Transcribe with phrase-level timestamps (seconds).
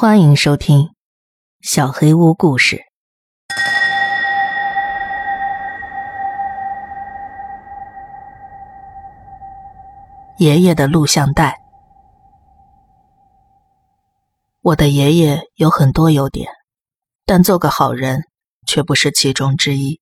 [0.00, 0.82] 欢迎收听
[1.60, 2.76] 《小黑屋故事》。
[10.38, 11.58] 爷爷的录像带。
[14.60, 16.48] 我的爷爷有很多优点，
[17.26, 18.22] 但做个好人
[18.68, 20.00] 却不是其中之一。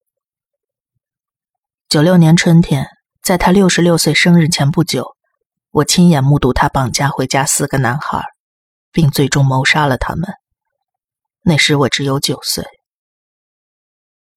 [1.88, 2.86] 九六年春天，
[3.22, 5.16] 在他六十六岁生日前不久，
[5.70, 8.35] 我亲眼目睹他绑架回家四个男孩。
[8.96, 10.36] 并最终谋杀了他们。
[11.42, 12.64] 那时我只有九岁，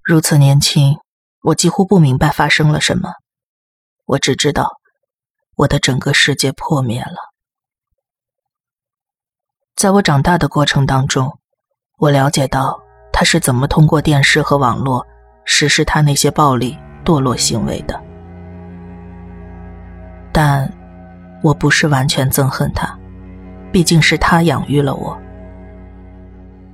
[0.03, 0.97] 如此年轻，
[1.43, 3.13] 我几乎不明白发生了什么。
[4.05, 4.67] 我只知道，
[5.55, 7.31] 我的整个世界破灭了。
[9.77, 11.39] 在我长大的过程当中，
[11.97, 15.07] 我了解到他是怎么通过电视和网络
[15.45, 17.97] 实施他那些暴力堕落行为的，
[20.33, 20.69] 但
[21.41, 22.98] 我不是完全憎恨他。
[23.71, 25.17] 毕竟是他养育了我，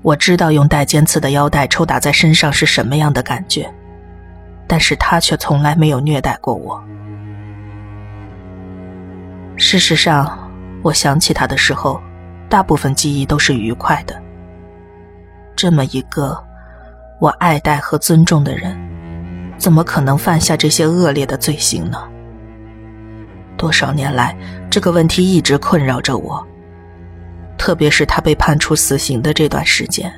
[0.02, 3.69] 我知道用带尖刺的腰带抽打在身上是什么样的感觉，
[4.66, 6.81] 但是他却从来没有虐待过我。
[9.58, 10.50] 事实上，
[10.84, 12.02] 我想起他的时候，
[12.47, 14.16] 大部分记忆都是愉快的。
[15.56, 16.38] 这么一个
[17.19, 18.78] 我爱戴和尊重的人，
[19.58, 21.97] 怎么可能犯下这些恶劣的罪行呢？
[23.58, 24.36] 多少年来，
[24.69, 26.45] 这个问题一直困扰着我。
[27.66, 30.13] 特别是他被判处死刑的这段时间，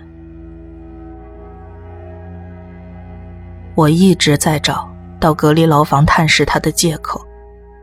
[3.74, 4.86] 我一直在找
[5.18, 7.26] 到隔离牢房探视他的借口。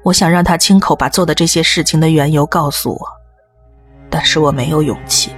[0.02, 3.08] 我想让他亲口把做的这些事情的缘由告诉我，
[4.10, 5.30] 但是我没有勇气。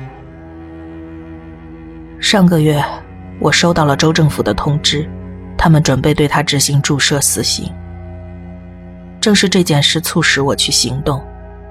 [2.19, 2.85] 上个月，
[3.39, 5.09] 我收到了州政府的通知，
[5.57, 7.73] 他们准备对他执行注射死刑。
[9.21, 11.25] 正是这件事促使我去行动，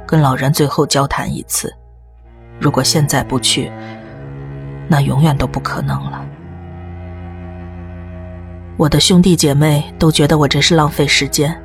[0.07, 1.69] 跟老人最后交谈一次。
[2.65, 3.71] 如果现在不去，
[4.87, 6.25] 那永远都不可能了。
[8.75, 11.55] 我的兄弟姐妹都觉得我这是浪费时间，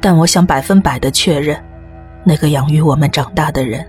[0.00, 1.56] 但我想百分百的确认，
[2.24, 3.88] 那个养育我们长大的人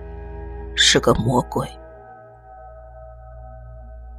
[0.75, 1.67] 是个魔鬼。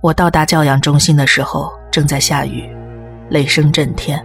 [0.01, 2.69] 我到达教养中心的时候，正在下雨，
[3.29, 4.21] 雷声震天，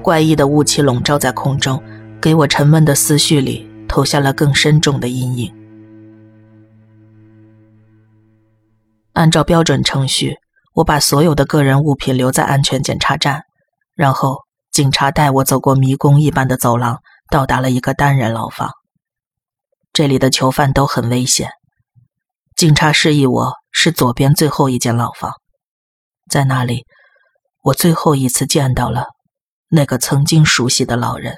[0.00, 1.82] 怪异的雾气笼罩在空中，
[2.20, 5.52] 给我沉闷的思绪里投下了更深重的阴影。
[9.22, 10.38] 按照标准程序，
[10.74, 13.44] 我把所有的个人物品留在安全检查站，
[13.94, 14.40] 然后
[14.72, 16.98] 警察带我走过迷宫一般的走廊，
[17.30, 18.72] 到达了一个单人牢房。
[19.92, 21.50] 这里的囚犯都很危险。
[22.56, 25.34] 警察示意我是左边最后一间牢房，
[26.28, 26.84] 在那里，
[27.62, 29.04] 我最后一次见到了
[29.68, 31.36] 那个曾经熟悉的老人。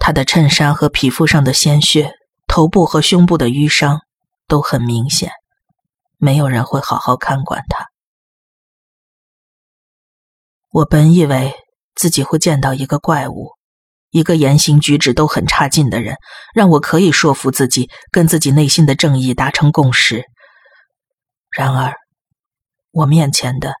[0.00, 2.12] 他的衬衫和皮肤上的鲜血，
[2.48, 4.00] 头部和胸部的淤伤
[4.48, 5.30] 都很明显。
[6.24, 7.88] 没有人会好好看管他。
[10.70, 11.52] 我本以为
[11.96, 13.50] 自己会见到一个怪物，
[14.10, 16.14] 一个言行举止都很差劲的人，
[16.54, 20.24] 让我可以说服自己，跟自己内心的正义达成共识。
[21.50, 21.92] 然而，
[22.92, 23.74] 我面前的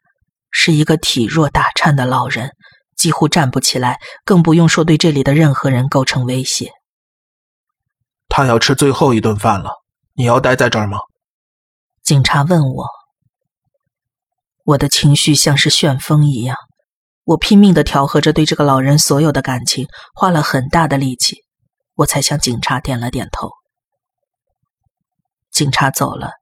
[0.50, 2.50] 是一个体弱打颤的老人，
[2.96, 6.72] 几乎站不起来，更不用说对这里的任何人构成威胁。
[8.28, 9.70] 他要吃最后一顿饭了，
[10.14, 10.98] 你要待在这儿吗？
[12.12, 12.84] 警察问我，
[14.64, 16.58] 我的情绪像是旋风一样，
[17.24, 21.38] 我拼命的调和着对这个老人所有的感情，花了很大的力气，
[21.94, 23.48] 我才向警察点了点头。
[25.50, 26.32] 警察走了，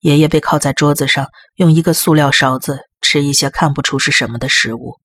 [0.00, 4.96] 爷爷被靠在桌子上，用一个塑料勺子吃一些看不出是什么的食物。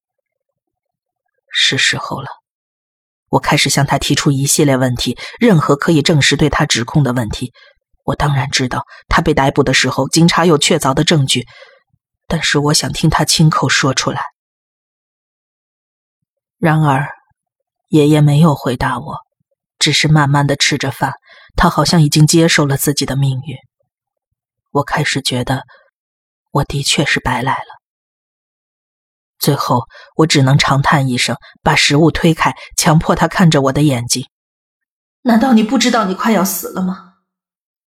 [1.53, 2.29] 是时候了，
[3.29, 7.53] 我开始向他提出一系列问题，任何可以证实对他指控的问题。
[8.11, 11.47] 我当然知道，他被逮捕的时候，警察有确凿的证据，
[12.27, 14.21] 但是我想听他亲口说出来。
[16.57, 17.07] 然而，
[17.87, 19.17] 爷爷没有回答我，
[19.79, 21.13] 只是慢慢的吃着饭。
[21.55, 23.55] 他好像已经接受了自己的命运。
[24.71, 25.63] 我开始觉得，
[26.51, 27.81] 我的确是白来了。
[29.39, 29.85] 最后，
[30.15, 34.25] 我只能长叹一声，把食物推开，强迫他看着我的眼睛。
[35.23, 37.10] 难道你不知道你快要死了吗？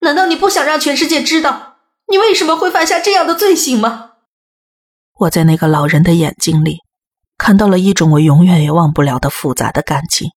[0.04, 1.78] 难道你不想让全世界知道
[2.10, 4.12] 你为什么会犯下这样的罪行吗？
[5.14, 6.80] 我在那个老人的眼睛里
[7.38, 10.32] 看到了一种我永远也忘不了的复杂的感情。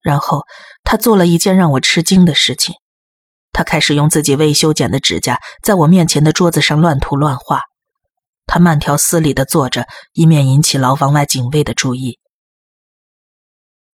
[0.00, 0.44] 然后
[0.82, 2.74] 他做了一件让我吃惊的事情，
[3.52, 7.62] 他开始用自己未修剪的指甲在我面前的桌子上乱涂乱画。
[8.46, 12.18] 他慢条斯理的坐着，以免引起牢房外警卫的注意。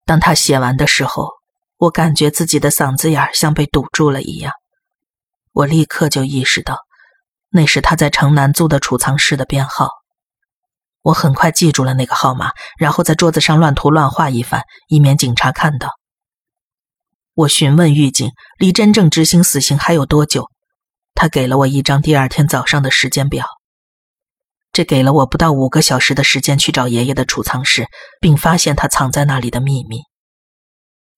[0.04, 1.39] 当他写完的时候。
[1.80, 4.52] 我感觉自己的嗓子眼像被堵住了一样，
[5.52, 6.80] 我立刻就意识到，
[7.48, 9.88] 那是他在城南租的储藏室的编号。
[11.00, 15.92] 我很快记住了那个号码，然后在桌子上乱涂乱画一番，以免警察看到。
[17.32, 20.50] 我询问狱警，离真正执行死刑还有多久？
[21.14, 23.46] 他给了我一张第二天早上的时间表。
[24.70, 27.86] 这给了我不到五个小时的时间去找爷爷的储藏室，
[28.20, 30.02] 并发现他藏在那里的秘密。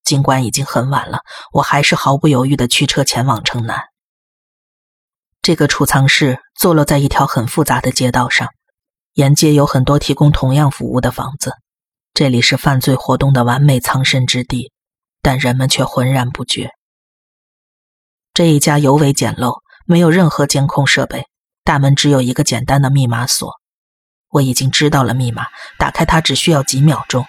[0.04, 1.20] 尽管已经很晚了，
[1.52, 3.84] 我还是毫不犹豫地驱车前往城南。
[5.40, 8.48] 这个储藏室坐落在一条很复杂的街道上，
[9.14, 11.54] 沿街有很多提供同样服务的房子。
[12.14, 14.70] 这里是犯罪活动的完美藏身之地，
[15.22, 16.70] 但人们却浑然不觉。
[18.34, 21.26] 这一家尤为简陋，没有任何监控设备，
[21.64, 23.50] 大门只有一个简单的密码锁。
[24.28, 25.46] 我已经知道了密码，
[25.78, 27.26] 打开它只需要几秒钟。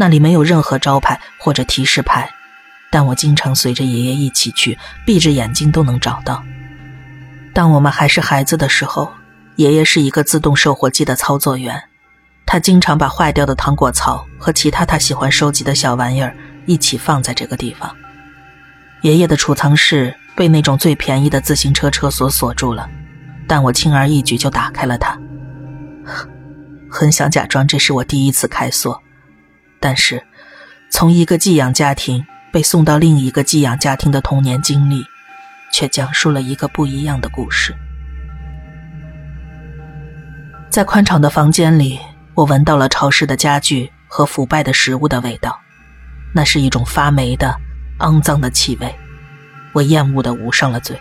[0.00, 2.30] 那里没有任何招牌或者提示牌，
[2.90, 6.42] 但我经常随着爷爷一起去，闭着眼睛都能找到。
[7.52, 9.12] 当我们还是孩子的时候，
[9.56, 11.78] 爷爷是一个自动售货机的操作员，
[12.46, 17.94] 他经常把坏掉的糖果槽和其他他喜欢收集的小玩意儿一起放在这个地方。
[19.02, 22.88] 爷爷的储藏室被那种最便宜的自行车车锁锁住了，
[23.46, 25.20] 但我轻而易举就打开了它。
[26.88, 28.98] 很想假装这是我第一次开锁。
[29.80, 30.22] 但是，
[30.90, 35.02] 从一个寄养家庭被送到另一个寄养家庭的童年经历，
[35.72, 37.74] 却讲述了一个不一样的故事。
[40.68, 41.98] 在宽敞的房间里，
[42.34, 45.58] 我闻到了潮湿的家具和腐败的食物的味道，
[46.34, 47.56] 那是一种发霉的、
[48.00, 48.94] 肮脏的气味，
[49.72, 51.00] 我厌恶的捂上了嘴。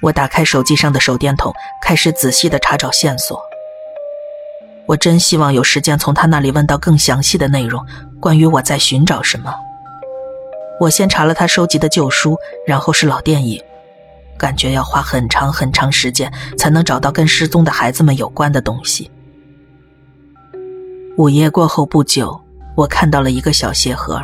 [0.00, 3.38] 我打开手机上的手电筒，开始仔细的查找线索。
[4.86, 7.84] 我真希望有时间从他那里问到更详细的内容，
[8.20, 9.54] 关于我在寻找什么。
[10.80, 12.36] 我先查了他收集的旧书，
[12.66, 13.62] 然后是老电影，
[14.36, 19.10] 感觉要花很长很长时间才能找到跟失踪的孩子们有关的东西。
[21.16, 22.40] 午夜过后不久，
[22.74, 24.20] 我看到了一个小鞋盒，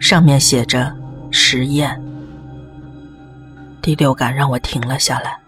[0.00, 0.92] 上面写着
[1.30, 2.02] “实验”。
[3.80, 5.38] 第六感让我停了下来。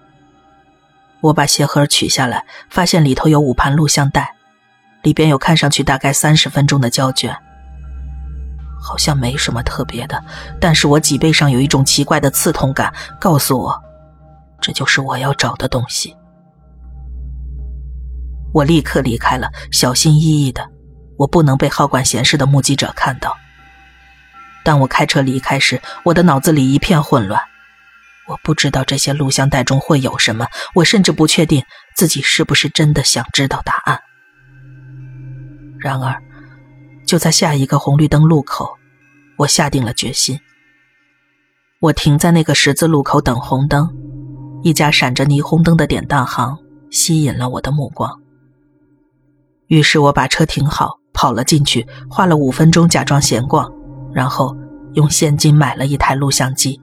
[1.20, 4.34] 我把鞋盒取下来，发现里头有五盘录像带，
[5.02, 7.37] 里边有看上去大概三十分钟的胶卷，
[8.82, 10.22] 好像没什么特别的。
[10.61, 13.78] 但是我脊背上有一种奇怪的刺痛感，告诉我，
[14.61, 16.17] 这就是我要找的东西。
[18.52, 20.66] 我立刻离开了，小心翼翼的，
[21.16, 23.37] 我不能被好管闲事的目击者看到。
[24.64, 27.40] 当我开车离开时，我的脑子里一片混乱。
[28.31, 30.47] 我不知道这些录像带中会有什么，
[30.77, 31.65] 我甚至不确定
[31.97, 33.99] 自己是不是真的想知道答案。
[35.81, 36.23] 然而，
[37.05, 38.71] 就在下一个红绿灯路口，
[39.37, 40.38] 我下定了决心。
[41.81, 43.91] 我停在那个十字路口等红灯，
[44.62, 46.56] 一家闪着霓虹灯的典当行
[46.88, 48.21] 吸引了我的目光。
[49.67, 53.73] 于是我把车停好，跑了进去，花了五分钟假装闲逛，
[54.12, 54.56] 然后
[54.93, 56.81] 用现金买了一台录像机。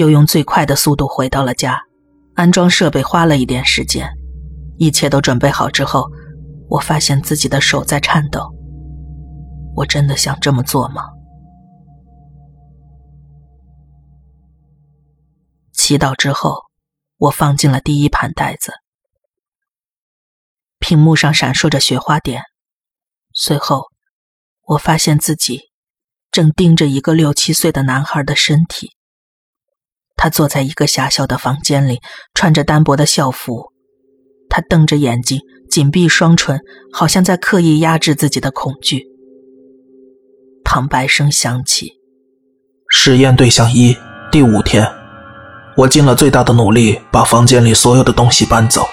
[0.00, 1.78] 又用最快的速度回到了家，
[2.34, 4.10] 安装设备花了一点时间。
[4.78, 6.10] 一切都准备好之后，
[6.70, 8.50] 我发现自己的手在颤抖。
[9.76, 11.02] 我真的想这么做吗？
[15.74, 16.62] 祈祷之后，
[17.18, 18.72] 我放进了第一盘袋子。
[20.78, 22.42] 屏幕上闪烁着雪花点，
[23.34, 23.88] 随后，
[24.64, 25.60] 我发现自己
[26.30, 28.92] 正盯着一个六七岁的男孩的身体。
[30.22, 32.02] 他坐在一个狭小的房间里，
[32.34, 33.72] 穿着单薄的校服。
[34.50, 36.60] 他瞪着眼睛，紧闭双唇，
[36.92, 39.06] 好像在刻意压制自己的恐惧。
[40.62, 41.94] 旁白声响起
[42.90, 43.96] ：“实验对象一，
[44.30, 44.86] 第五天，
[45.74, 48.86] 我尽了最大的努力把房间里所有的东西搬走，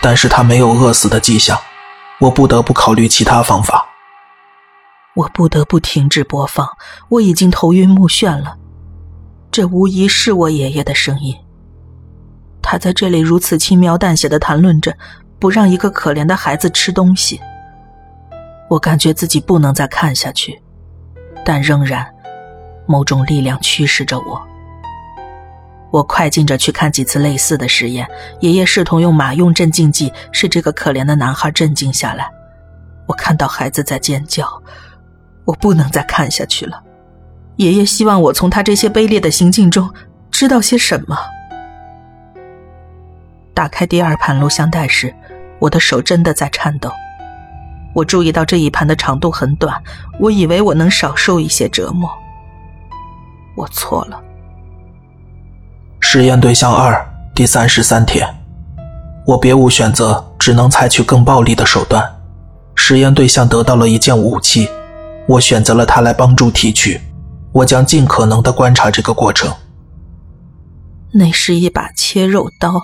[0.00, 1.58] 但是他没有饿死的迹象，
[2.20, 3.84] 我不得不考虑其他方法。”
[5.16, 6.68] 我不得不停止播放，
[7.08, 8.56] 我已经头晕目眩了。
[9.50, 11.36] 这无疑是我爷爷的声音。
[12.62, 14.94] 他在这里如此轻描淡写的谈论着，
[15.38, 17.40] 不让一个可怜的孩子吃东西。
[18.68, 20.60] 我感觉自己不能再看下去，
[21.44, 22.06] 但仍然，
[22.86, 24.46] 某种力量驱使着我。
[25.90, 28.06] 我快进着去看几次类似的实验。
[28.40, 32.30] 爷爷试图用马用镇静剂使这个可怜的男孩镇静下来。
[33.06, 34.46] 我看到孩子在尖叫，
[35.46, 36.82] 我不能再看下去了。
[37.58, 39.90] 爷爷希望我从他这些卑劣的行径中
[40.30, 41.18] 知道些什么。
[43.52, 45.12] 打开第二盘录像带时，
[45.58, 46.88] 我的手真的在颤抖。
[47.94, 49.74] 我注意到这一盘的长度很短，
[50.20, 52.08] 我以为我能少受一些折磨。
[53.56, 54.20] 我错了。
[55.98, 58.24] 实验对象二第三十三天，
[59.26, 62.08] 我别无选择，只能采取更暴力的手段。
[62.76, 64.68] 实验对象得到了一件武器，
[65.26, 67.00] 我选择了它来帮助提取。
[67.52, 69.52] 我将尽可能的观察这个过程。
[71.12, 72.82] 那是一把切肉刀，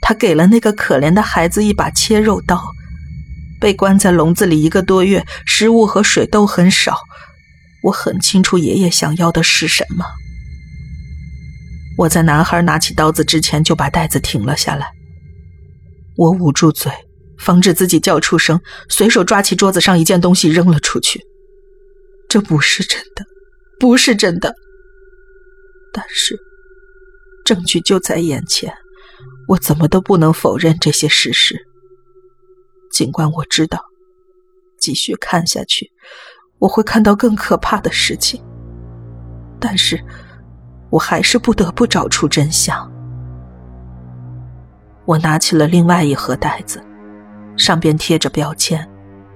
[0.00, 2.62] 他给了那个可怜的孩子一把切肉刀。
[3.58, 6.98] 被关在笼子里一个多月，食物和水都很少。
[7.84, 10.04] 我很清楚爷爷想要的是什么。
[11.96, 14.90] 我在男孩拿起刀子之前就把袋子停了下来。
[16.16, 16.92] 我捂住嘴，
[17.38, 21.20] 防止自己叫出声，随手抓起桌子上一件东西扔了出去。
[22.28, 23.24] 这不是真的，
[23.78, 24.54] 不是真的。
[25.92, 26.38] 但是，
[27.44, 28.74] 证据就在眼前，
[29.48, 31.56] 我怎么都不能否认这些事实。
[32.90, 33.80] 尽管我知道，
[34.78, 35.90] 继续看下去，
[36.58, 38.42] 我会看到更可怕的事情。
[39.58, 40.02] 但是，
[40.90, 42.90] 我还是不得不找出真相。
[45.04, 46.82] 我拿起了另外一盒袋子，
[47.56, 48.86] 上边贴着标签，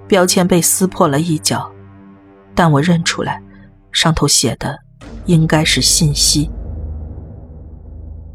[0.09, 1.73] 标签被撕破了一角，
[2.55, 3.43] 但我认出来，
[3.93, 4.79] 上头写的
[5.27, 6.51] 应该是信息。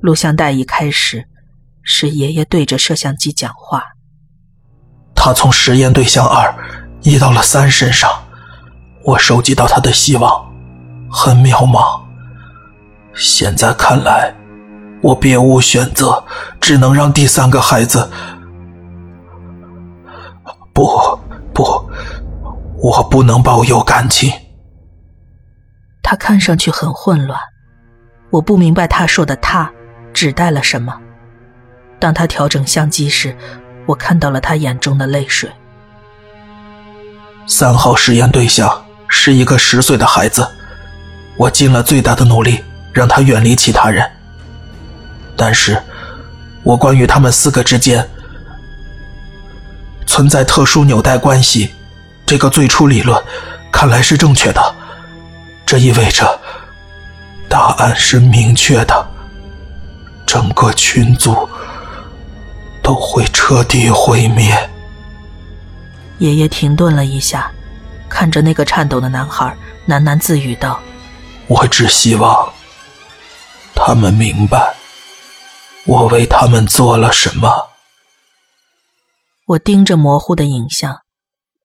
[0.01, 1.25] 录像带一开始
[1.81, 3.83] 是爷爷对着摄像机讲话。
[5.15, 6.53] 他从实验对象二
[7.01, 8.11] 移到了三身上，
[9.03, 10.45] 我收集到他的希望
[11.09, 12.01] 很渺茫。
[13.15, 14.35] 现在看来，
[15.01, 16.23] 我别无选择，
[16.59, 18.09] 只能让第三个孩子。
[20.73, 20.87] 不，
[21.53, 21.89] 不，
[22.77, 24.29] 我不能保有感情。
[26.05, 27.39] 他看上去很混乱，
[28.29, 29.71] 我不明白他说的“他”
[30.13, 30.95] 指代了什么。
[31.99, 33.35] 当他调整相机时。
[33.87, 35.47] 我看到了他眼中的泪水。
[37.45, 40.47] 三号实验对象是一个十岁的孩子，
[41.37, 44.03] 我尽了最大的努力让他远离其他人。
[45.37, 45.79] 但是，
[46.63, 48.09] 我关于他们四个之间
[50.07, 51.69] 存在特殊纽带关系
[52.25, 53.23] 这个最初理论，
[53.71, 54.75] 看来是正确的。
[55.65, 56.39] 这意味着
[57.49, 59.07] 答案是明确的，
[60.25, 61.47] 整个群族。
[62.85, 64.69] 都会彻底毁灭。
[66.19, 67.51] 爷爷停顿了一下，
[68.07, 69.57] 看着那个颤抖的男孩，
[69.87, 70.79] 喃喃自语道
[71.49, 72.53] ：“我只希望
[73.73, 74.75] 他们明白，
[75.87, 77.69] 我为他们做了什么。”
[79.47, 81.01] 我盯着模糊的影像，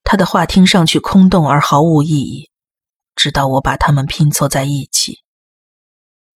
[0.03, 2.49] 他的话听上去空洞而毫无意义，
[3.15, 5.19] 直到我把他们拼凑在一起。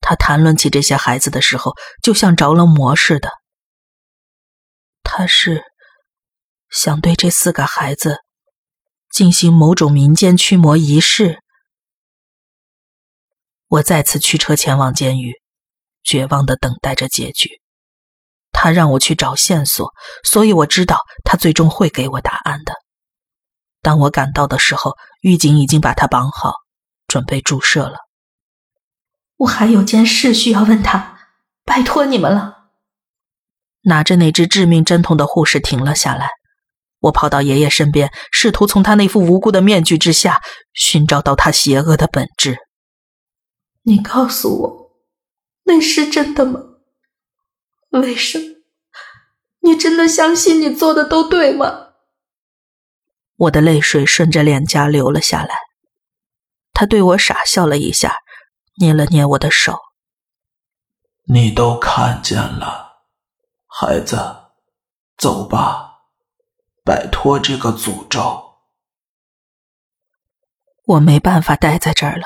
[0.02, 3.32] 他谈论起这些孩子的时候，就像着了魔似的。
[5.04, 5.64] 他是
[6.70, 8.20] 想对这四个孩子
[9.10, 11.40] 进行某种民间驱魔仪式。
[13.68, 15.34] 我再次驱车前往监狱，
[16.04, 17.62] 绝望的等待着结局。
[18.52, 19.92] 他让我去找线索，
[20.24, 22.74] 所以我知道他最终会给我答案的。
[23.82, 26.54] 当我赶到的时候，狱警已经把他绑好，
[27.16, 28.00] 准备注射了。
[29.38, 31.18] 我还有件事需要问他，
[31.64, 32.66] 拜托你们了。
[33.84, 36.32] 拿着那只致命针筒的护士停了下来，
[37.00, 40.42] 我跑到爷爷身边，试图从他那副无辜的面具之下
[40.74, 42.58] 寻找到他邪恶的本质。
[43.84, 44.92] 你告诉我，
[45.64, 46.60] 那是真的吗？
[47.92, 48.56] 为什么？
[49.62, 51.92] 你真的相信你做的都对吗？
[53.38, 55.56] 我的泪水顺着脸颊流了下来。
[56.76, 58.18] 他对我傻笑了一下，
[58.80, 59.80] 捏了捏我的手。
[61.24, 62.98] 你都看见了。
[63.68, 64.18] 孩子，
[65.18, 66.02] 走吧，
[66.84, 68.44] 摆脱这个诅咒。
[70.86, 72.26] 我没办法待在这儿了，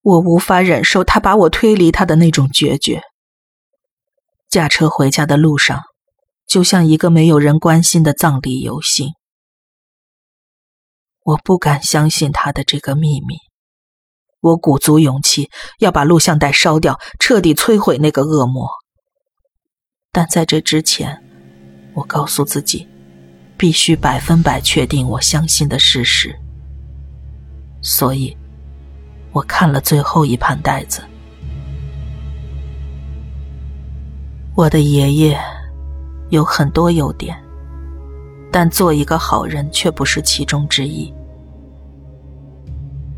[0.00, 3.02] 我无法忍受他把我推离他的那种决绝。
[4.48, 5.82] 驾车回家的路上，
[6.46, 9.10] 就像一个没有人关心的葬礼游行。
[11.24, 13.36] 我不敢相信他的这个秘密，
[14.44, 15.48] 我鼓足勇气
[15.78, 18.68] 要把录像带烧掉，彻底摧毁那个恶魔。
[20.12, 21.18] 但在这之前，
[21.94, 22.86] 我告诉自己，
[23.56, 26.38] 必须百分百确定我相信的事实。
[27.80, 28.36] 所以，
[29.32, 31.02] 我看了最后一盘袋子。
[34.54, 35.40] 我的爷爷
[36.28, 37.34] 有很多优点，
[38.52, 41.10] 但做一个好人却不是其中之一。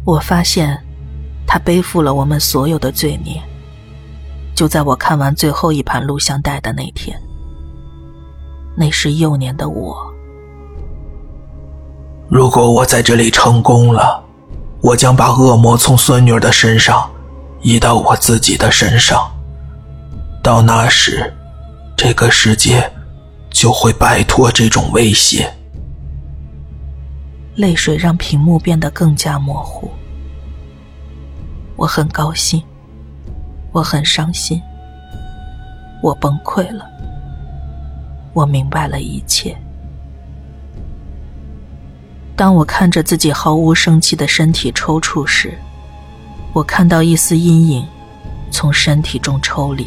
[0.05, 0.81] 我发现，
[1.47, 3.41] 他背负了我们所有的罪孽。
[4.55, 7.15] 就在我看完最后一盘录像带的那天，
[8.75, 9.97] 那是幼年的我。
[12.29, 14.25] 如果我在这里成功了，
[14.81, 17.11] 我将把恶魔从孙女的身上
[17.61, 19.31] 移到我自己的身上。
[20.43, 21.33] 到那时，
[21.97, 22.91] 这个世界
[23.51, 25.53] 就会摆脱这种威胁。
[27.57, 29.91] 泪水让屏幕变得更加模糊。
[31.77, 32.63] 我很高兴，
[33.71, 34.61] 我很伤心，
[36.03, 36.87] 我崩溃了，
[38.33, 39.57] 我明白了一切。
[42.35, 45.59] 当我看着自己毫无生气的身体抽搐时，
[46.55, 47.87] 我看到一丝阴影
[48.51, 49.87] 从身体中抽离。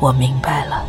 [0.00, 0.84] 我明白了。